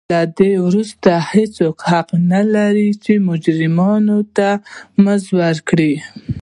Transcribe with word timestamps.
له 0.13 0.21
دې 0.37 0.51
وروسته 0.67 1.11
هېڅوک 1.31 1.77
حق 1.91 2.07
نه 2.31 2.41
لري 2.53 2.89
چې 3.03 3.11
مجرمینو 3.29 4.19
ته 4.37 4.49
مزد 5.03 5.27
ورکړي. 5.39 5.93